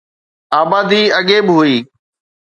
آبادي 0.61 1.01
اڳي 1.19 1.37
به 1.45 1.53
هئي 1.59 1.75